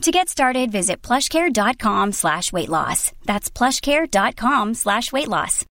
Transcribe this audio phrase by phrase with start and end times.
[0.00, 3.12] To get started, visit plushcare.com slash weight loss.
[3.26, 5.66] That's plushcare.com slash weight loss.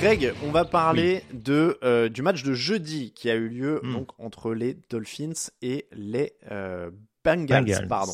[0.00, 3.92] Greg, on va parler de, euh, du match de jeudi qui a eu lieu Hmm.
[3.92, 6.90] donc, entre les Dolphins et les euh,
[7.24, 7.64] Bengals.
[7.64, 7.88] Bengals.
[7.88, 8.12] Pardon.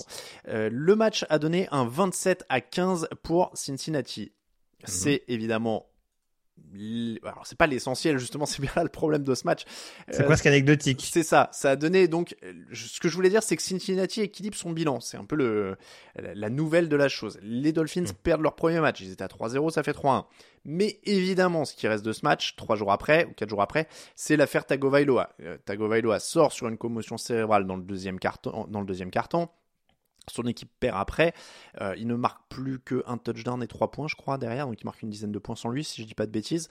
[0.49, 4.33] Euh, le match a donné un 27 à 15 pour Cincinnati.
[4.85, 5.90] C'est évidemment.
[7.25, 9.65] Alors, c'est pas l'essentiel, justement, c'est bien là le problème de ce match.
[10.11, 12.37] C'est Euh, quoi ce anecdotique c'est ça, ça a donné donc
[12.73, 15.77] ce que je voulais dire c'est que Cincinnati équilibre son bilan, c'est un peu le
[16.17, 17.39] la la nouvelle de la chose.
[17.43, 18.13] Les Dolphins Mm.
[18.23, 20.25] perdent leur premier match, ils étaient à 3-0, ça fait 3-1.
[20.65, 23.89] Mais évidemment, ce qui reste de ce match, trois jours après ou quatre jours après,
[24.15, 25.31] c'est l'affaire Tagovailoa.
[25.43, 29.49] Euh, Tagovailoa sort sur une commotion cérébrale dans le deuxième carton dans le deuxième carton.
[30.31, 31.35] Son équipe perd après.
[31.81, 34.67] Euh, il ne marque plus qu'un touchdown et trois points, je crois, derrière.
[34.67, 36.69] Donc il marque une dizaine de points sans lui, si je dis pas de bêtises.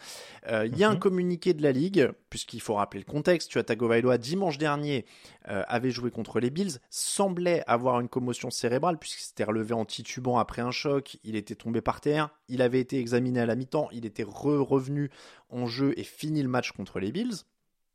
[0.47, 0.99] Euh, Il y a un Mhm.
[0.99, 3.49] communiqué de la Ligue, puisqu'il faut rappeler le contexte.
[3.49, 5.05] Tu as Tagovailoa dimanche dernier
[5.49, 9.85] euh, avait joué contre les Bills, semblait avoir une commotion cérébrale, puisqu'il s'était relevé en
[9.85, 11.17] titubant après un choc.
[11.23, 12.29] Il était tombé par terre.
[12.47, 13.89] Il avait été examiné à la mi-temps.
[13.91, 15.09] Il était re revenu
[15.49, 17.35] en jeu et fini le match contre les Bills.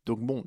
[0.06, 0.44] Donc bon,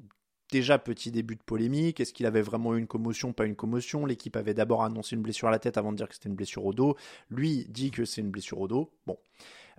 [0.52, 2.00] Déjà, petit début de polémique.
[2.00, 4.06] Est-ce qu'il avait vraiment eu une commotion, pas une commotion?
[4.06, 6.36] L'équipe avait d'abord annoncé une blessure à la tête avant de dire que c'était une
[6.36, 6.96] blessure au dos.
[7.30, 8.92] Lui dit que c'est une blessure au dos.
[9.06, 9.18] Bon.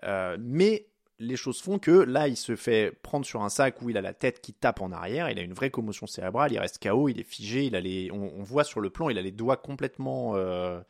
[0.05, 0.87] Euh, mais
[1.19, 4.03] les choses font que là, il se fait prendre sur un sac où il a
[4.03, 5.31] la tête qui tape en arrière.
[5.31, 6.53] Il a une vraie commotion cérébrale.
[6.53, 7.09] Il reste KO.
[7.09, 7.65] Il est figé.
[7.65, 8.11] Il a les...
[8.13, 10.37] on, voit sur le plan, il a les doigts complètement.
[10.37, 10.81] euh,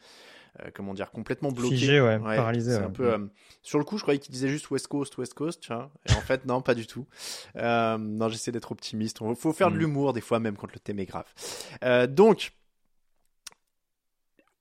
[0.65, 1.77] euh, comment dire, complètement bloqués.
[1.77, 2.83] Figé, ouais, paralysé, ouais.
[2.83, 3.27] un peu, euh,
[3.63, 5.91] sur le coup, je croyais qu'il disait juste West Coast, West Coast, tu vois.
[6.09, 7.07] Et en fait, non, pas du tout.
[7.57, 9.19] Euh, non, j'essaie d'être optimiste.
[9.27, 9.81] Il faut faire de Mm.
[9.81, 11.27] l'humour des fois, même quand le thème est grave.
[12.09, 12.53] Donc,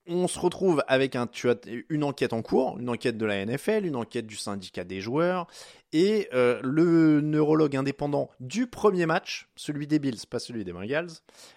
[0.08, 1.56] on se retrouve avec un, tu as
[1.90, 5.48] une enquête en cours, une enquête de la NFL, une enquête du syndicat des joueurs,
[5.92, 11.10] et euh, le neurologue indépendant du premier match, celui des Bills, pas celui des Bengals,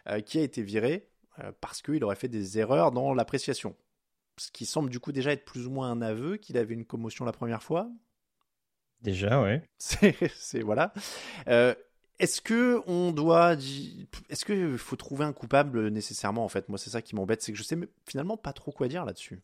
[0.09, 1.07] euh, qui a été viré
[1.39, 3.77] euh, parce qu'il aurait fait des erreurs dans l'appréciation.
[4.41, 6.87] Ce qui semble du coup déjà être plus ou moins un aveu qu'il avait une
[6.87, 7.91] commotion la première fois.
[9.03, 9.69] Déjà, ouais.
[9.78, 10.95] C'est, voilà.
[11.49, 11.75] Euh,
[12.19, 13.53] est-ce que on doit,
[14.31, 16.71] est-ce que faut trouver un coupable nécessairement en fait?
[16.71, 17.77] Moi, c'est ça qui m'embête, c'est que je sais
[18.09, 19.43] finalement pas trop quoi dire là-dessus.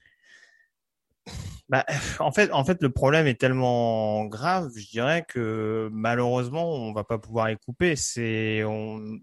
[1.69, 1.85] Bah,
[2.19, 7.05] en fait, en fait, le problème est tellement grave, je dirais que malheureusement, on va
[7.05, 7.97] pas pouvoir y couper.
[7.97, 9.21] C'est, on,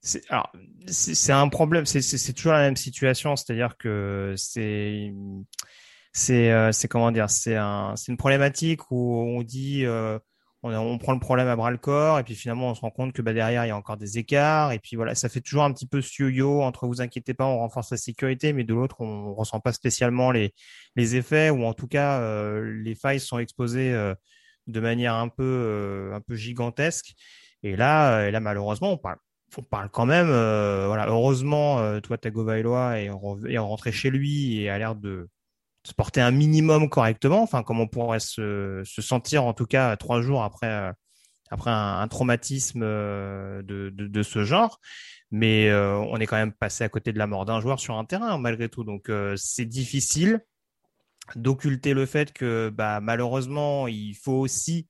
[0.00, 0.52] c'est, alors,
[0.86, 1.86] c'est un problème.
[1.86, 5.12] C'est, toujours la même situation, c'est-à-dire que c'est,
[6.12, 10.18] c'est, euh, c'est comment dire, c'est un, c'est une problématique où on dit, euh,
[10.62, 12.90] on, on prend le problème à bras le corps et puis finalement on se rend
[12.90, 15.40] compte que bah, derrière il y a encore des écarts et puis voilà, ça fait
[15.40, 18.64] toujours un petit peu ce yo-yo entre vous inquiétez pas, on renforce la sécurité, mais
[18.64, 20.54] de l'autre on ressent pas spécialement les
[20.96, 24.14] les effets ou en tout cas euh, les failles sont exposées euh,
[24.66, 27.14] de manière un peu euh, un peu gigantesque
[27.62, 29.18] et là euh, et là malheureusement on parle
[29.58, 33.10] on parle quand même euh, voilà heureusement euh, toi Tagovailoa est,
[33.48, 35.28] est rentré chez lui et a l'air de
[35.84, 37.42] se porter un minimum correctement.
[37.42, 40.92] Enfin comme on pourrait se, se sentir en tout cas trois jours après euh,
[41.50, 44.78] après un, un traumatisme euh, de, de, de ce genre.
[45.32, 47.96] Mais euh, on est quand même passé à côté de la mort d'un joueur sur
[47.96, 48.84] un terrain malgré tout.
[48.84, 50.44] Donc c'est difficile
[51.36, 54.88] d'occulter le fait que bah, malheureusement, il faut aussi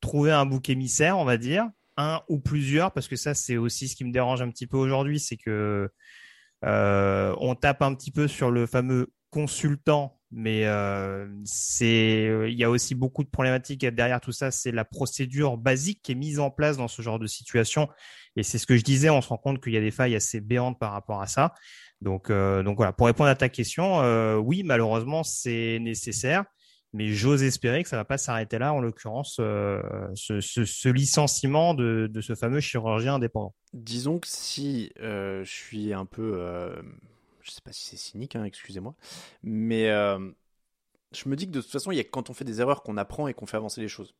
[0.00, 1.68] trouver un bouc émissaire, on va dire,
[2.00, 4.76] un ou plusieurs, parce que ça, c'est aussi ce qui me dérange un petit peu
[4.76, 5.90] aujourd'hui, c'est que
[6.64, 12.64] euh, on tape un petit peu sur le fameux consultant, mais euh, c'est, il y
[12.64, 14.50] a aussi beaucoup de problématiques derrière tout ça.
[14.50, 17.88] C'est la procédure basique qui est mise en place dans ce genre de situation,
[18.36, 19.10] et c'est ce que je disais.
[19.10, 21.54] On se rend compte qu'il y a des failles assez béantes par rapport à ça.
[22.00, 24.00] Donc, euh, donc voilà, pour répondre à ta question,
[24.38, 26.44] oui, malheureusement, c'est nécessaire.
[26.92, 29.80] Mais j'ose espérer que ça va pas s'arrêter là, en l'occurrence, euh,
[30.14, 33.54] ce, licenciement de, ce fameux chirurgien indépendant.
[33.72, 36.74] Disons que si euh, je suis un peu, euh,
[37.42, 38.94] je sais pas si c'est cynique, hein, excusez-moi,
[39.44, 39.86] mais
[41.12, 42.82] je me dis que de toute façon, il y a quand on fait des erreurs
[42.82, 44.14] qu'on apprend et qu'on fait avancer les choses.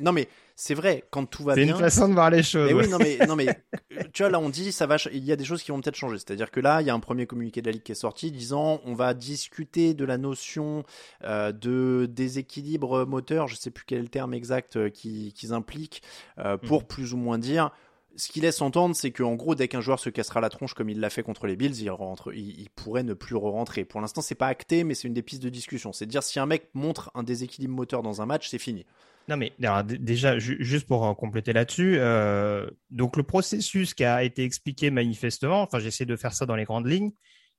[0.00, 1.64] Non mais c'est vrai quand tout va bien.
[1.64, 2.72] C'est une façon de voir les choses.
[2.72, 3.46] oui, non mais non mais
[4.12, 5.96] tu vois là on dit ça va il y a des choses qui vont peut-être
[5.96, 6.18] changer.
[6.18, 8.30] C'est-à-dire que là il y a un premier communiqué de la ligue qui est sorti
[8.30, 10.84] disant on va discuter de la notion
[11.24, 16.02] euh, de déséquilibre moteur, je sais plus quel est le terme exact euh, qu'ils impliquent
[16.38, 16.86] euh, pour mhm.
[16.86, 17.70] plus ou moins dire
[18.16, 20.88] ce qui laisse entendre, c'est qu'en gros, dès qu'un joueur se cassera la tronche comme
[20.88, 23.84] il l'a fait contre les Bills, il, rentre, il, pourrait ne plus re-rentrer.
[23.84, 25.92] Pour l'instant, c'est pas acté, mais c'est une des pistes de discussion.
[25.92, 28.86] C'est de dire si un mec montre un déséquilibre moteur dans un match, c'est fini.
[29.28, 29.52] Non, mais
[30.00, 35.62] déjà, juste pour euh, compléter là-dessus, euh, donc le processus qui a été expliqué manifestement,
[35.62, 37.12] enfin j'essaie de faire ça dans les grandes lignes,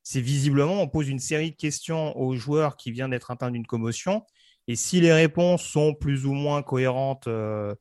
[0.04, 3.66] c'est visiblement on pose une série de questions aux joueurs qui vient d'être atteint d'une
[3.66, 4.22] commotion,
[4.68, 7.74] et si les réponses sont plus ou moins cohérentes euh,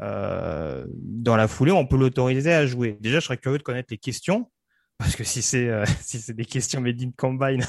[0.00, 2.96] dans la foulée, on peut l'autoriser à jouer.
[3.00, 4.50] Déjà, je serais curieux de connaître les questions,
[4.98, 5.68] parce que si c'est
[6.00, 7.64] si c'est des questions made in combine,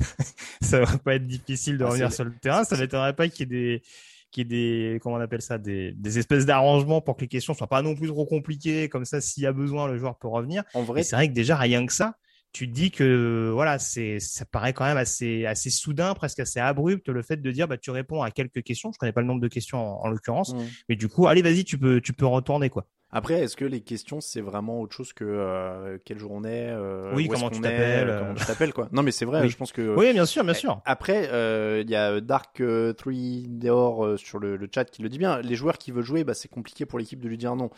[0.62, 2.64] ça va pas être difficile de ah, revenir sur le terrain.
[2.64, 3.82] Ça m'étonnerait pas qu'il y ait des
[4.32, 7.54] qui est des comment on appelle ça des, des espèces d'arrangements pour que les questions
[7.54, 10.28] soient pas non plus trop compliquées comme ça s'il y a besoin le joueur peut
[10.28, 10.64] revenir.
[10.74, 12.16] En vrai c'est vrai que déjà rien que ça
[12.52, 17.08] tu dis que voilà c'est ça paraît quand même assez assez soudain presque assez abrupt
[17.08, 19.40] le fait de dire bah tu réponds à quelques questions je connais pas le nombre
[19.40, 20.60] de questions en, l'occurrence mmh.
[20.88, 23.82] mais du coup allez vas-y tu peux tu peux retourner quoi après, est-ce que les
[23.82, 27.60] questions, c'est vraiment autre chose que euh, quel jour on est euh, Oui, comment tu
[27.60, 28.88] t'appelles euh, Comment tu t'appelles, quoi.
[28.90, 29.94] Non, mais c'est vrai, je pense que...
[29.94, 30.80] Oui, bien sûr, bien sûr.
[30.86, 31.28] Après,
[31.82, 33.12] il y a Dark 3
[33.48, 35.42] dehors sur le, le, chat qui le dit bien.
[35.42, 37.68] Les joueurs qui veulent jouer, bah, c'est compliqué pour l'équipe de lui dire non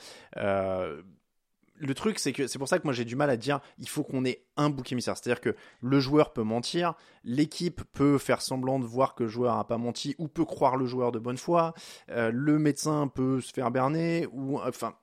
[1.87, 3.89] le truc, c'est que c'est pour ça que moi j'ai du mal à dire il
[3.89, 5.17] faut qu'on ait un bouc émissaire.
[5.17, 6.95] C'est-à-dire que le joueur peut mentir,
[7.25, 10.77] l'équipe peut faire semblant de voir que le joueur n'a pas menti ou peut croire
[10.77, 11.75] le joueur de bonne foi,
[12.09, 14.95] le médecin peut se faire berner ou enfin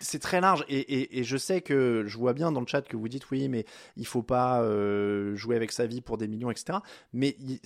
[0.00, 3.08] c'est très large et, je sais que je vois bien dans le chat que vous
[3.08, 3.64] dites oui mais
[3.96, 6.78] il faut pas euh, jouer avec sa vie pour des millions etc
[7.12, 7.58] mais il,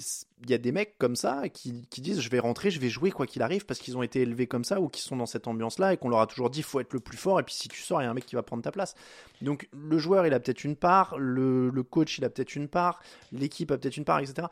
[0.48, 3.26] y a des mecs comme ça qui, disent je vais rentrer je vais jouer quoi
[3.26, 5.78] qu'il arrive parce qu'ils ont été élevés comme ça ou qui sont dans cette ambiance
[5.78, 7.68] là et qu'on leur a toujours dit faut être le plus fort et puis si
[7.68, 8.94] tu sors il y a un mec qui va prendre ta place.
[9.42, 13.00] Donc le joueur il a peut-être une part le, coach il a peut-être une part
[13.32, 14.48] l'équipe a peut-être une part etc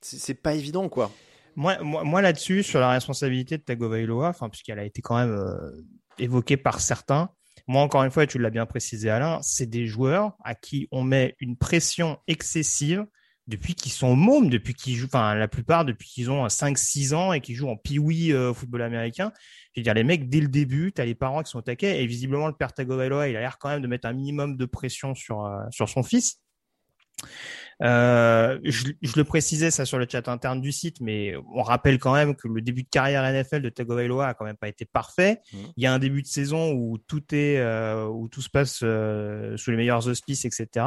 [0.00, 1.10] c'est pas évident quoi
[1.56, 5.82] moi, moi, là-dessus, sur la responsabilité de Tagovailoa, enfin, puisqu'elle a été quand même euh,
[6.18, 7.30] évoqué par certains.
[7.66, 11.02] Moi, encore une fois, tu l'as bien précisé, Alain, c'est des joueurs à qui on
[11.02, 13.06] met une pression excessive
[13.46, 17.32] depuis qu'ils sont mômes, depuis qu'ils jouent, enfin, la plupart depuis qu'ils ont 5-6 ans
[17.32, 19.32] et qu'ils jouent en pee euh, football américain.
[19.72, 22.02] Je veux dire, les mecs, dès le début, tu as les parents qui sont taqués
[22.02, 24.64] et visiblement, le père Tagovailoa, il a l'air quand même de mettre un minimum de
[24.64, 26.40] pression sur, euh, sur son fils.
[27.82, 28.86] Euh, je,
[29.16, 32.48] le précisais ça sur le chat interne du site, mais on rappelle quand même que
[32.48, 35.40] le début de carrière NFL de Tagovailoa a quand même pas été parfait.
[35.52, 35.58] Mmh.
[35.76, 38.80] Il y a un début de saison où tout est euh, où tout se passe
[38.82, 40.86] euh, sous les meilleurs auspices, etc.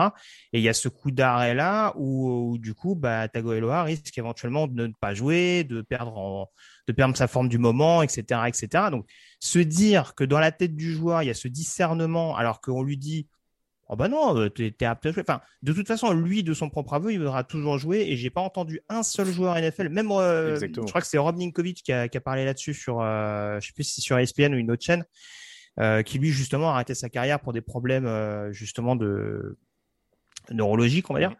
[0.52, 4.68] Et il y a ce coup d'arrêt là où, du coup, bah, Tagovailoa risque éventuellement
[4.68, 6.50] de ne pas jouer, de perdre
[6.88, 8.86] de perdre sa forme du moment, etc., etc.
[8.90, 9.06] Donc
[9.40, 12.82] se dire que dans la tête du joueur il y a ce discernement alors qu'on
[12.82, 13.28] lui dit
[13.92, 15.24] Oh bah non, euh, t'es es apte à jouer.
[15.28, 18.02] Enfin, de toute façon, lui, de son propre aveu, il voudra toujours jouer.
[18.02, 21.36] Et j'ai pas entendu un seul joueur NFL, même euh, je crois que c'est Rob
[21.38, 24.20] Ninkovic qui a, qui a parlé là-dessus sur, euh, je sais plus si c'est sur
[24.20, 25.06] ESPN ou une autre chaîne,
[25.80, 29.58] euh, qui lui justement a arrêté sa carrière pour des problèmes euh, justement de
[30.52, 31.36] neurologiques, on va dire.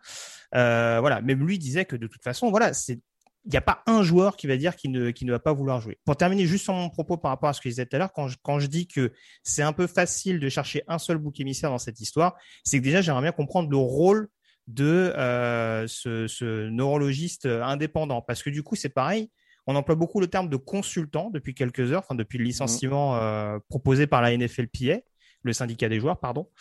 [0.52, 3.00] voilà, même lui disait que de toute façon, voilà, c'est
[3.50, 5.82] il n'y a pas un joueur qui va dire qu'il ne, ne va pas vouloir
[5.82, 5.98] jouer.
[6.06, 8.00] Pour terminer juste sur mon propos par rapport à ce que je disais tout à
[8.00, 11.18] l'heure, quand je, quand je dis que c'est un peu facile de chercher un seul
[11.18, 14.28] bouc émissaire dans cette histoire, c'est que déjà j'aimerais bien comprendre le rôle
[14.68, 18.22] de euh, ce, neurologiste indépendant.
[18.22, 19.32] Parce que du coup, c'est pareil,
[19.66, 23.20] on emploie beaucoup le terme de consultant depuis quelques heures, enfin depuis le licenciement mmh.
[23.20, 25.00] euh, proposé par la NFLPA,
[25.42, 26.52] le syndicat des joueurs, pardon.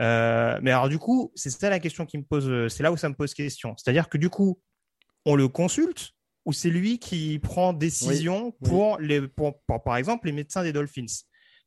[0.00, 2.96] Euh, mais alors du coup, c'est ça la question qui me pose, c'est là où
[2.96, 3.76] ça me pose question.
[3.76, 4.60] C'est-à-dire que du coup,
[5.24, 9.20] on le consulte, ou c'est lui qui prend décision pour les,
[9.84, 11.06] par exemple, les médecins des Dolphins.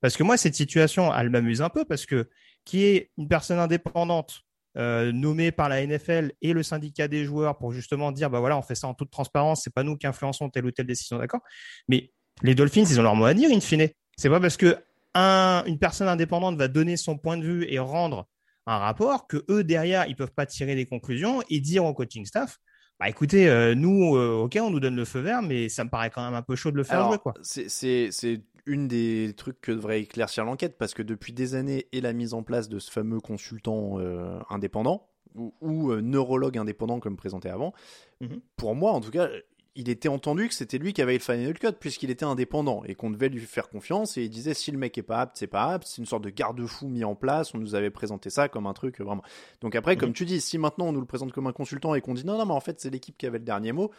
[0.01, 2.29] Parce que moi, cette situation, elle m'amuse un peu parce que
[2.65, 4.41] qui est une personne indépendante
[4.77, 8.57] euh, nommée par la NFL et le syndicat des joueurs pour justement dire, bah voilà,
[8.57, 11.17] on fait ça en toute transparence, c'est pas nous qui influençons telle ou telle décision,
[11.17, 11.39] d'accord?
[11.87, 13.87] Mais les Dolphins, ils ont leur mot à dire, in fine.
[14.17, 14.77] C'est pas parce que
[15.15, 18.27] une personne indépendante va donner son point de vue et rendre
[18.67, 22.25] un rapport que eux derrière, ils peuvent pas tirer des conclusions et dire au coaching
[22.25, 22.57] staff,
[22.99, 25.89] bah écoutez, euh, nous, euh, ok, on nous donne le feu vert, mais ça me
[25.89, 27.33] paraît quand même un peu chaud de le faire jouer, quoi.
[27.41, 28.09] C'est
[28.65, 32.33] une des trucs que devrait éclaircir l'enquête, parce que depuis des années et la mise
[32.33, 37.73] en place de ce fameux consultant euh, indépendant, ou, neurologue indépendant comme présenté avant,
[38.21, 38.39] mhm.
[38.55, 39.27] pour moi, en tout cas,
[39.75, 42.95] il était entendu que c'était lui qui avait le final cut puisqu'il était indépendant et
[42.95, 45.47] qu'on devait lui faire confiance et il disait si le mec est pas apte, c'est
[45.47, 48.47] pas apte, c'est une sorte de garde-fou mis en place, on nous avait présenté ça
[48.47, 49.23] comme un truc vraiment.
[49.61, 50.15] Donc après, comme mhm.
[50.15, 52.37] tu dis, si maintenant on nous le présente comme un consultant et qu'on dit non,
[52.37, 53.91] non, mais en fait c'est l'équipe qui avait le dernier mot,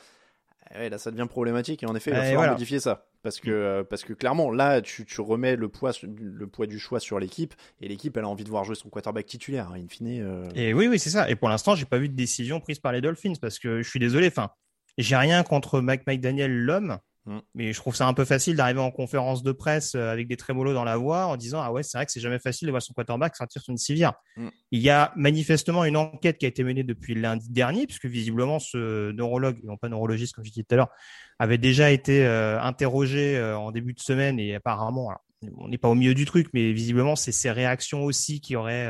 [0.74, 3.06] eh là ça devient problématique et en effet il va falloir modifier ça.
[3.22, 3.54] Parce que, mm.
[3.54, 7.18] euh, parce que clairement, là, tu, tu remets le poids, le poids du choix sur
[7.18, 10.22] l'équipe, et l'équipe, elle a envie de voir jouer son quarterback titulaire, hein, in fine.
[10.22, 10.48] Euh.
[10.54, 11.28] Et oui, oui, c'est ça.
[11.28, 13.90] Et pour l'instant, j'ai pas vu de décision prise par les Dolphins, parce que je
[13.90, 14.52] suis désolé, enfin,
[14.98, 17.38] j'ai rien contre Mike McDaniel, l'homme, mm.
[17.54, 20.36] mais je trouve ça un peu facile d'arriver en conférence de presse euh, avec des
[20.36, 22.70] trémolos dans la voix en disant Ah ouais, c'est vrai que c'est jamais facile de
[22.70, 24.14] voir son quarterback sortir sur une civière.
[24.36, 24.48] Mm.
[24.70, 28.58] Il y a manifestement une enquête qui a été menée depuis lundi dernier, puisque visiblement
[28.58, 30.90] ce neurologue, et non pas neurologiste comme je disais tout à l'heure,
[31.38, 35.12] avait déjà été euh, interrogé euh, en début de semaine et apparemment,
[35.58, 38.88] on n'est pas au milieu du truc, mais visiblement c'est ses réactions aussi qui auraient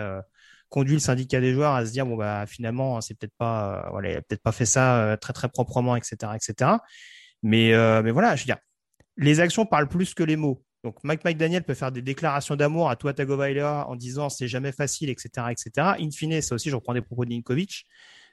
[0.77, 3.91] conduit le syndicat des joueurs à se dire bon bah finalement c'est peut-être pas euh,
[3.93, 6.71] voilà il a peut-être pas fait ça euh, très très proprement etc etc
[7.43, 8.59] mais euh, mais voilà je veux dire
[9.17, 10.63] les actions parlent plus que les mots.
[10.85, 14.71] Donc Mike McDaniel peut faire des déclarations d'amour à Tua Tagovailoa en disant c'est jamais
[14.71, 17.87] facile etc etc in fine ça aussi je reprends des propos de Ninkovic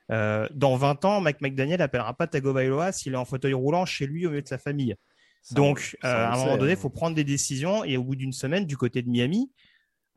[0.09, 4.25] dans 20 ans Mike McDaniel appellera pas Tagovailoa s'il est en fauteuil roulant chez lui
[4.25, 4.95] au milieu de sa famille.
[5.51, 8.65] Donc à un moment donné il faut prendre des décisions et au bout d'une semaine
[8.65, 9.49] du côté de Miami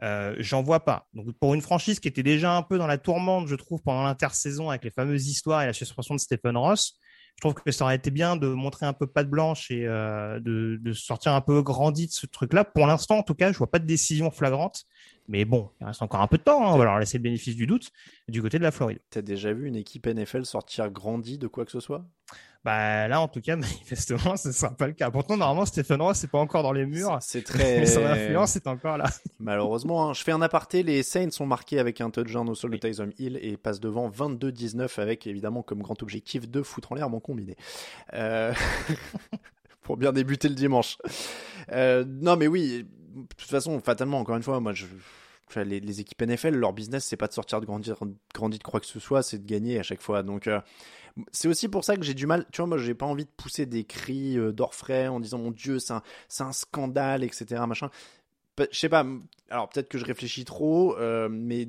[0.03, 1.07] euh, j'en vois pas.
[1.15, 4.05] Donc pour une franchise qui était déjà un peu dans la tourmente, je trouve, pendant
[4.05, 6.99] l'intersaison avec les fameuses histoires et la suspension de Stephen Ross,
[7.37, 10.41] je trouve que ça aurait été bien de montrer un peu patte blanche et euh,
[10.41, 12.65] de, de, sortir un peu grandi de ce truc-là.
[12.65, 14.85] Pour l'instant, en tout cas, je vois pas de décision flagrante.
[15.29, 16.65] Mais bon, il reste encore un peu de temps.
[16.65, 16.73] Hein.
[16.73, 17.91] On va leur laisser le bénéfice du doute
[18.29, 18.99] du côté de la Floride.
[19.11, 22.05] T'as déjà vu une équipe NFL sortir grandie de quoi que ce soit?
[22.65, 25.11] Bah là, en tout cas, manifestement, ce sera pas le cas.
[25.11, 27.17] Pourtant, normalement, Stephen Ross c'est pas encore dans les murs.
[27.21, 27.59] C'est très.
[27.81, 29.07] Mais son influence est encore là.
[29.39, 30.15] Malheureusement, hein.
[30.15, 30.83] je fais un aparté.
[30.83, 34.11] Les Saints sont marqués avec un touchdown au sol de Tyson Hill et passent devant
[34.11, 37.57] 22-19 avec évidemment comme grand objectif de foutre en l'air mon combiné.
[38.15, 38.53] Euh...
[39.83, 40.99] Pour bien débuter le dimanche.
[41.71, 42.85] Euh, non, mais oui.
[43.17, 44.87] De toute façon, fatalement, encore une fois, moi, je
[45.55, 47.97] les, équipes NFL, leur business, c'est pas de sortir de grandir,
[48.35, 50.23] grandir de quoi que ce soit, c'est de gagner à chaque fois.
[50.23, 50.61] Donc, euh,
[51.33, 52.47] c'est aussi pour ça que j'ai du mal.
[52.53, 55.51] Tu vois, moi, j'ai pas envie de pousser des cris euh, d'orfraie en disant mon
[55.51, 56.03] Dieu, c'est un,
[56.41, 57.63] un, scandale, etc.
[57.67, 57.91] Machin.
[58.59, 59.07] Je sais pas.
[59.51, 61.69] Alors, peut-être que je réfléchis trop, euh, mais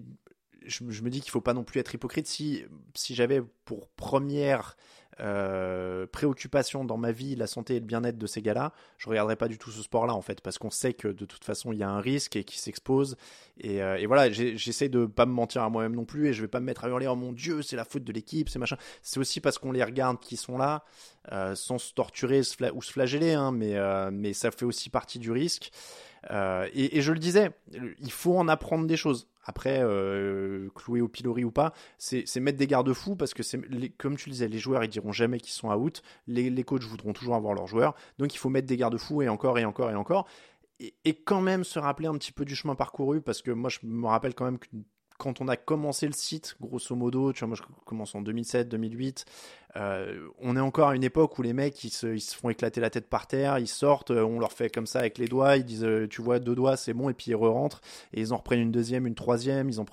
[0.66, 2.28] je, je, me dis qu'il faut pas non plus être hypocrite.
[2.28, 2.64] Si,
[2.94, 4.76] si j'avais pour première
[5.20, 9.36] euh, préoccupation dans ma vie, la santé et le bien-être de ces gars-là, je regarderais
[9.36, 11.80] pas du tout ce sport-là en fait, parce qu'on sait que de toute façon il
[11.80, 13.18] y a un risque et qui s'expose.
[13.60, 16.42] Et, euh, et, voilà, j'essaie de pas me mentir à moi-même non plus et je
[16.42, 18.60] vais pas me mettre à hurler oh mon dieu c'est la faute de l'équipe, c'est
[18.60, 18.78] machin.
[19.02, 20.84] C'est aussi parce qu'on les regarde qui sont là,
[21.32, 22.42] euh, sans se torturer
[22.74, 23.76] ou se flageller, hein, mais
[24.12, 25.72] mais ça fait aussi partie du risque.
[26.32, 27.52] Euh, et, je le disais,
[28.00, 29.28] il faut en apprendre des choses.
[29.44, 33.44] Après, euh, clouer au pilori ou pas, c'est mettre des garde-fous parce que,
[33.98, 36.84] comme tu le disais, les joueurs ils diront jamais qu'ils sont out, les, les coachs
[36.84, 39.90] voudront toujours avoir leurs joueurs, donc il faut mettre des garde-fous et encore et encore
[39.90, 40.28] et encore.
[40.82, 43.70] Et, et, quand même se rappeler un petit peu du chemin parcouru parce que moi
[43.70, 44.68] je me rappelle quand même que
[45.18, 48.70] quand on a commencé le site, grosso modo, tu vois, moi je commence en 2007,
[48.70, 49.26] 2008,
[49.76, 52.90] euh, on est encore à une époque où les mecs ils se, font éclater la
[52.90, 55.66] tête par terre, ils sortent, euh, on leur fait comme ça avec les doigts, ils
[55.66, 57.82] disent euh, tu vois deux doigts c'est bon et puis ils re-rentrent
[58.14, 59.86] et ils en reprennent une deuxième, une troisième, ils en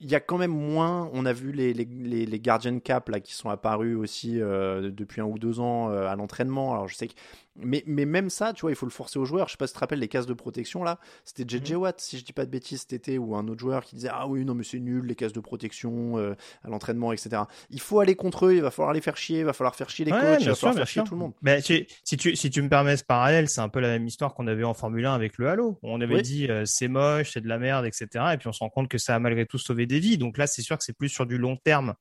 [0.00, 3.18] il y a quand même moins, on a vu les, les, les, Guardian Cap là,
[3.18, 6.72] qui sont apparus aussi depuis un ou deux ans à l'entraînement.
[6.72, 7.14] Alors je sais que
[7.60, 9.48] mais, mais même ça, tu vois, il faut le forcer aux joueurs.
[9.48, 10.98] Je sais pas si tu te rappelles les cases de protection là.
[11.24, 11.78] C'était JJ mhm.
[11.78, 14.10] Watt, si je dis pas de bêtises, cet été, ou un autre joueur qui disait
[14.12, 17.42] Ah oui, non, mais c'est nul, les cases de protection euh, à l'entraînement, etc.
[17.70, 19.90] Il faut aller contre eux, il va falloir les faire chier, il va falloir faire
[19.90, 21.32] chier les coachs, il va falloir faire chier tout le monde.
[21.42, 21.86] Mais si,
[22.16, 24.64] tu, si tu me permets ce parallèle, c'est un peu la même histoire qu'on avait
[24.64, 25.78] en Formule 1 avec le Halo.
[25.82, 28.06] On avait dit c'est moche, c'est de la merde, etc.
[28.34, 30.18] Et puis on se rend compte que ça a malgré tout sauvé des vies.
[30.18, 31.94] Donc là, c'est sûr que c'est plus sur du long terme.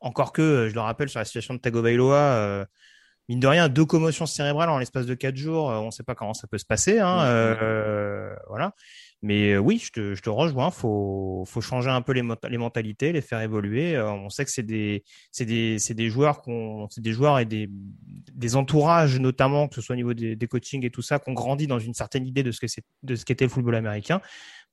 [0.00, 2.64] Encore que, je le rappelle, sur la situation de Tagovailoa, euh,
[3.28, 6.02] mine de rien, deux commotions cérébrales en l'espace de quatre jours, euh, on ne sait
[6.02, 6.98] pas comment ça peut se passer.
[6.98, 8.72] Hein, euh, voilà.
[9.20, 10.70] Mais oui, je te, je te rejoins.
[10.70, 13.98] Faut, faut changer un peu les, les mentalités, les faire évoluer.
[13.98, 17.44] on sait que c'est des, c'est des, c'est des joueurs qu'on, c'est des joueurs et
[17.44, 21.18] des, des entourages notamment, que ce soit au niveau des, des coachings et tout ça,
[21.18, 23.74] qu'on grandit dans une certaine idée de ce que c'est, de ce qu'était le football
[23.74, 24.20] américain.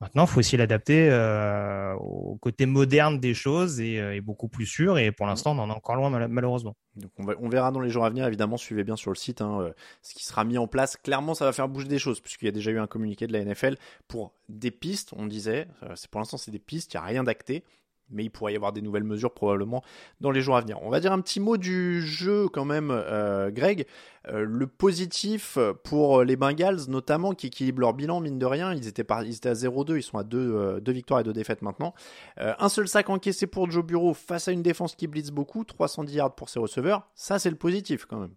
[0.01, 4.49] Maintenant, il faut aussi l'adapter euh, au côté moderne des choses et, euh, et, beaucoup
[4.49, 4.97] plus sûr.
[4.97, 6.75] Et pour l'instant, on en est encore loin, malheureusement.
[6.95, 8.25] Donc on, va, on, verra dans les jours à venir.
[8.25, 10.97] Évidemment, suivez bien sur le site hein, euh, ce qui sera mis en place.
[10.97, 13.33] Clairement, ça va faire bouger des choses, puisqu'il y a déjà eu un communiqué de
[13.33, 13.75] la NFL
[14.07, 15.11] pour des pistes.
[15.15, 17.63] On disait, c'est pour l'instant, c'est des pistes, il n'y a rien d'acté.
[18.09, 19.83] Mais il pourrait y avoir des nouvelles mesures probablement
[20.21, 20.79] dans les jours à venir.
[20.81, 23.85] On va dire un petit mot du jeu quand même, euh, Greg.
[24.27, 28.87] Euh, le positif pour les Bengals, notamment qui équilibrent leur bilan, mine de rien, ils
[28.87, 31.93] étaient, à 0-2, ils sont à 2, victoires et 2 défaites maintenant.
[32.37, 36.15] un seul sac encaissé pour Joe Bureau face à une défense qui blitz beaucoup, 310
[36.15, 38.35] yards pour ses receveurs, ça c'est le positif quand même.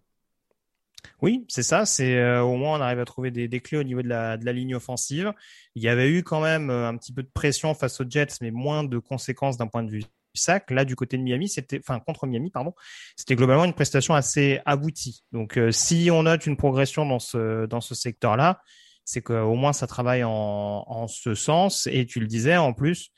[1.21, 1.85] Oui, c'est ça.
[1.85, 4.75] C'est euh, au moins on arrive à trouver des, clés au niveau de la, ligne
[4.75, 5.33] offensive.
[5.75, 8.37] Il y avait eu quand même euh, un petit peu de pression face aux Jets,
[8.41, 10.03] mais moins de conséquences d'un point de vue
[10.33, 10.71] sac.
[10.71, 12.73] Là, du côté de Miami, c'était, enfin contre Miami, pardon,
[13.15, 15.23] c'était globalement une prestation assez aboutie.
[15.31, 18.61] Donc, euh, si on note une progression dans ce dans ce secteur-là,
[19.05, 21.87] c'est qu'au moins ça travaille en, en ce sens.
[21.91, 23.11] Et tu le disais, en plus,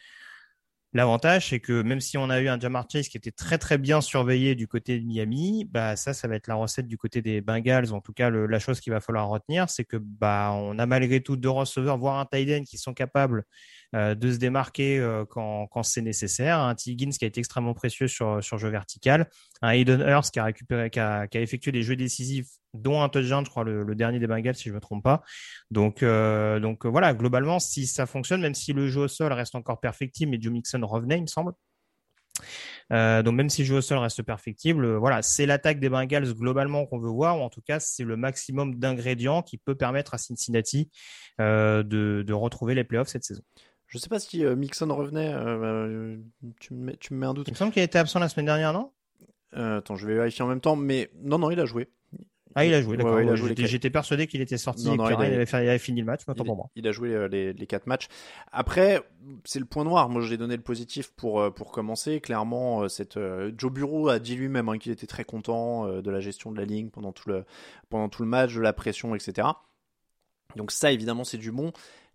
[0.93, 3.77] L'avantage, c'est que même si on a eu un Jamar Chase qui était très très
[3.77, 7.21] bien surveillé du côté de Miami, bah ça, ça va être la recette du côté
[7.21, 7.93] des Bengals.
[7.93, 11.21] En tout cas, la chose qu'il va falloir retenir, c'est que bah on a malgré
[11.21, 13.45] tout deux receveurs, voire un tight end qui sont capables
[13.93, 16.59] de se démarquer euh, quand, c'est nécessaire.
[16.59, 19.29] Un Tiggins qui a été extrêmement précieux sur, sur jeu vertical.
[19.61, 23.95] Un Hayden Hurst qui a effectué des jeux décisifs, dont un touchdown, je crois, le,
[23.95, 25.23] dernier des Bengals, si je me trompe pas.
[25.71, 29.79] Donc, euh, voilà, globalement, si ça fonctionne, même si le jeu au sol reste encore
[29.79, 31.53] perfectible, et Joe Mixon revenait, il me semble.
[32.91, 36.33] Euh, donc même si le jeu au sol reste perfectible, voilà, c'est l'attaque des Bengals
[36.33, 40.13] globalement qu'on veut voir, ou en tout cas c'est le maximum d'ingrédients qui peut permettre
[40.13, 40.89] à Cincinnati
[41.39, 43.43] euh, de, de retrouver les playoffs cette saison.
[43.91, 45.33] Je sais pas si euh, Mixon revenait.
[45.33, 46.15] Euh,
[46.61, 47.49] tu, me mets, tu, me mets, un doute.
[47.49, 48.89] Il me semble qu'il était absent la semaine dernière, non?
[49.57, 50.77] Euh, Attends, je vais vérifier en même temps.
[50.77, 51.89] Mais non, non, il a joué.
[52.55, 53.19] Ah, il a joué, d'accord.
[53.35, 56.21] J'étais persuadé qu'il était sorti non, non, il, avait fait, il, avait fini le match,
[56.25, 56.69] il, pour moi.
[56.75, 58.07] Il a joué les, les quatre matchs.
[58.51, 59.01] Après,
[59.43, 60.07] c'est le point noir.
[60.07, 62.21] Moi, je l'ai donné le positif pour, pour commencer.
[62.21, 63.19] Clairement, cette,
[63.57, 66.65] Joe Bureau a dit lui-même hein, qu'il était très content de la gestion de la
[66.65, 67.43] ligne pendant tout, le,
[67.89, 69.49] pendant tout le match, de la pression, etc.
[70.55, 71.71] Donc ça, évidemment, c'est du bon.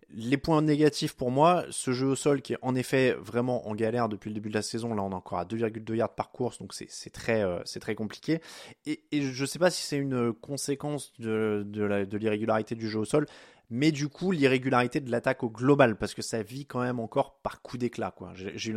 [0.09, 3.75] Les points négatifs pour moi, ce jeu au sol qui est en effet vraiment en
[3.75, 4.95] galère depuis le début de la saison.
[4.95, 8.39] Là, on est encore à 2,2 yards par course, donc c'est très, euh, très compliqué.
[8.85, 13.05] Et, je ne sais pas si c'est une conséquence de, de l'irrégularité du jeu au
[13.05, 13.25] sol,
[13.69, 17.39] mais du coup l'irrégularité de l'attaque au global, parce que ça vit quand même encore
[17.41, 18.13] par coup d'éclat.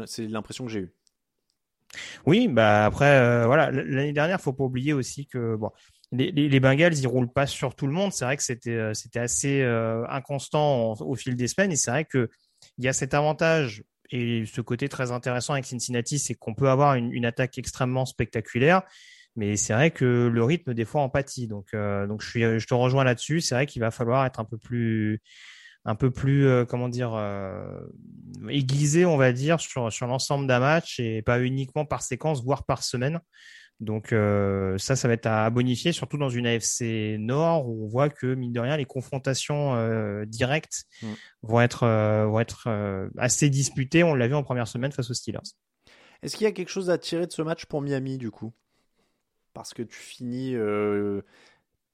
[0.06, 0.94] C'est l'impression que j'ai eue.
[2.26, 5.70] Oui, bah après, euh, voilà, l'année dernière, faut pas oublier aussi que bon,
[6.12, 8.12] les, Bengals, ils roulent pas sur tout le monde.
[8.12, 11.72] C'est vrai que c'était euh, assez euh, inconstant au fil des semaines.
[11.72, 12.28] Et c'est vrai que
[12.78, 16.68] il y a cet avantage et ce côté très intéressant avec Cincinnati, c'est qu'on peut
[16.68, 18.82] avoir une, attaque extrêmement spectaculaire.
[19.36, 21.46] Mais c'est vrai que le rythme des fois en pâtit.
[21.46, 23.40] Donc euh, je te rejoins là-dessus.
[23.40, 25.22] C'est vrai qu'il va falloir être un peu plus
[25.86, 27.18] un peu plus comment dire
[28.50, 32.66] aiguisé on va dire sur sur l'ensemble d'un match et pas uniquement par séquence voire
[32.66, 33.18] par semaine
[33.80, 37.88] donc euh, ça, ça va être à bonifier, surtout dans une AFC Nord où on
[37.88, 41.12] voit que mine de rien, les confrontations euh, directes mm.
[41.42, 42.68] vont être euh, vont être
[43.16, 44.04] assez disputées.
[44.04, 45.38] On l'a vu en première semaine face aux Steelers.
[46.22, 48.52] Est-ce qu'il y a quelque chose à tirer de ce match pour Miami du coup?
[49.54, 50.54] Parce que tu finis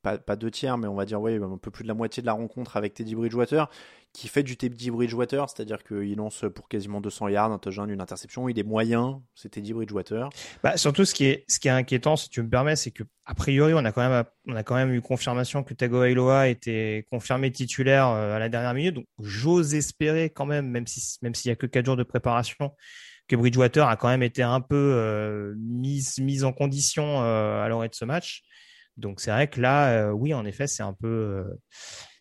[0.03, 2.27] pas, deux tiers, mais on va dire ouais, un peu plus de la moitié de
[2.27, 3.69] la rencontre avec Teddy Bridgewater
[4.17, 8.01] qui fait du Teddy Bridgewater, c'est-à-dire qu'il lance pour quasiment 200 yards, un touchdown, une
[8.01, 10.31] interception, il est moyen, c'est Teddy Bridgewater.
[10.63, 13.03] Bah, surtout, ce qui est, ce qui est inquiétant, si tu me permets, c'est que
[13.27, 17.07] a priori, on a quand même, on a quand même eu confirmation que Tagovailoa était
[17.11, 18.95] confirmé titulaire euh, à la dernière minute.
[18.95, 22.03] Donc, j'ose espérer quand même, même si, même s'il y a que quatre jours de
[22.03, 22.73] préparation,
[23.29, 27.89] que Bridgewater a quand même été un peu euh, mise en condition euh, à l'orée
[27.89, 28.45] de ce match.
[28.97, 31.45] Donc, c'est vrai que là, oui, en effet, c'est un peu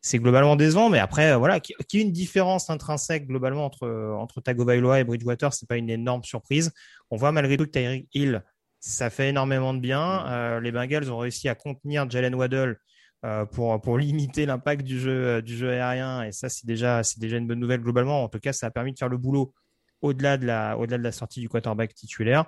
[0.05, 0.91] c'est globalement décevant.
[0.91, 3.87] Mais après, euh, voilà, qu'il y ait une différence intrinsèque globalement entre,
[4.19, 6.71] entre Tagovailoa et Bridgewater, c'est pas une énorme surprise.
[7.09, 8.43] On voit malgré tout que Tyreek Hill,
[8.79, 10.19] ça fait énormément de bien.
[10.19, 10.27] Mm.
[10.27, 12.77] Euh, les Bengals ont réussi à contenir Jalen Waddle
[13.25, 16.21] euh, pour, pour limiter l'impact du jeu, du jeu aérien.
[16.21, 18.23] Et ça, c'est déjà, c'est déjà une bonne nouvelle globalement.
[18.23, 19.55] En tout cas, ça a permis de faire le boulot
[20.01, 22.45] au-delà de la, au-delà de la sortie du quarterback titulaire.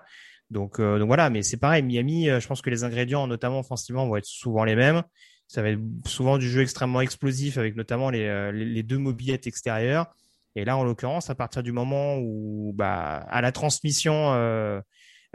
[0.50, 1.84] Donc, donc voilà, mais c'est pareil.
[1.84, 5.04] Miami, je pense que les ingrédients, notamment offensivement, vont être souvent les mêmes.
[5.48, 9.48] Ça va être souvent du jeu extrêmement explosif avec notamment les, euh, les, deux mobilettes
[9.48, 10.08] extérieures.
[10.56, 14.82] Et là, en l'occurrence, à partir du moment où, bah, à la transmission, euh,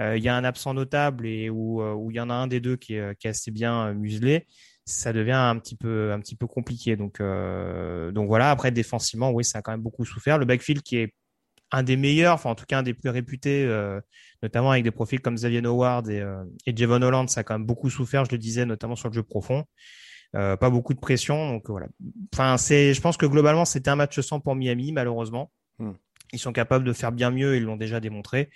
[0.00, 2.46] euh, il y a un absent notable et où, où il y en a un
[2.46, 4.46] des deux qui est, qui est assez bien muselé,
[4.84, 6.96] ça devient un petit peu, un petit peu compliqué.
[6.96, 8.50] Donc, donc voilà.
[8.50, 10.38] Après, défensivement, oui, ça a quand même beaucoup souffert.
[10.38, 11.14] Le backfield qui est
[11.72, 13.66] un des meilleurs, enfin en tout cas un des plus réputés,
[14.42, 16.24] notamment avec des profils comme Xavier Howard et,
[16.66, 19.14] et Javon Holland, ça a quand même beaucoup souffert, je le disais, notamment sur le
[19.14, 19.64] jeu profond.
[20.34, 21.50] Euh, pas beaucoup de pression.
[21.50, 21.88] Donc voilà.
[22.32, 25.50] Enfin, c'est, je pense que globalement, c'était un match sans pour Miami, malheureusement.
[25.78, 25.92] Hmm.
[26.32, 28.48] Ils sont capables de faire bien mieux, ils l'ont déjà démontré.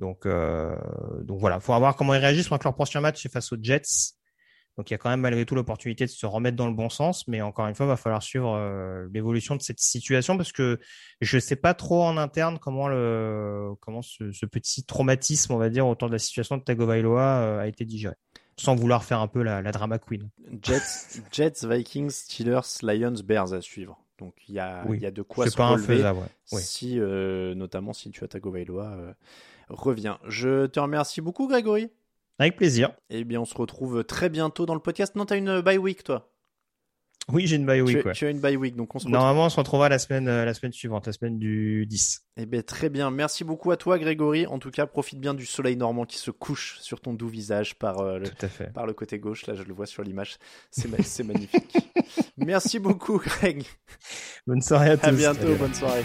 [0.00, 0.74] Donc, euh,
[1.22, 2.44] donc voilà, faut voir comment ils réagissent.
[2.44, 4.14] Je crois que leur prochain match, c'est face aux Jets.
[4.78, 6.88] Donc il y a quand même malgré tout l'opportunité de se remettre dans le bon
[6.88, 8.56] sens, mais encore une fois, il va falloir suivre
[9.12, 10.78] l'évolution de cette situation parce que
[11.20, 15.68] je ne sais pas trop en interne comment le comment ce, petit traumatisme, on va
[15.68, 18.14] dire, autour de la situation de Tagovailoa a été digéré
[18.58, 20.28] sans vouloir faire un peu la, drama queen.
[20.62, 24.02] Jets, Jets, Vikings, Steelers, Lions, Bears à suivre.
[24.18, 26.02] Donc il y a, il y a de quoi se pas relever
[26.44, 29.12] si, euh, notamment si tu as Tagovailoa euh,
[29.68, 30.16] revient.
[30.26, 31.90] Je te remercie beaucoup Grégory.
[32.38, 32.92] Avec plaisir.
[33.10, 35.14] Eh bien on se retrouve très bientôt dans le podcast.
[35.16, 36.32] Non, tu as une bye week toi
[37.30, 38.10] oui, j'ai une bye week.
[38.14, 40.46] Tu, as une bye week, donc on se Normalement, on se retrouvera la semaine, euh,
[40.46, 42.22] la semaine suivante, la semaine du 10.
[42.38, 43.10] Eh bien, très bien.
[43.10, 44.46] Merci beaucoup à toi, Grégory.
[44.46, 47.74] En tout cas, profite bien du soleil normand qui se couche sur ton doux visage
[47.78, 49.46] par, euh, le, par le côté gauche.
[49.46, 50.36] Là, je le vois sur l'image.
[50.70, 50.88] C'est
[51.22, 51.76] magnifique.
[52.38, 53.62] Merci beaucoup, Greg.
[54.46, 55.06] Bonne soirée à tous.
[55.06, 55.54] À bientôt.
[55.58, 56.04] Bonne soirée.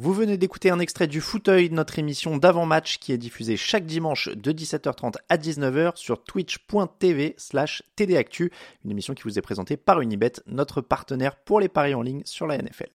[0.00, 3.84] Vous venez d'écouter un extrait du fauteuil de notre émission d'avant-match qui est diffusée chaque
[3.84, 8.52] dimanche de 17h30 à 19h sur twitch.tv slash tdactu,
[8.84, 12.22] une émission qui vous est présentée par Unibet, notre partenaire pour les paris en ligne
[12.24, 12.90] sur la NFL.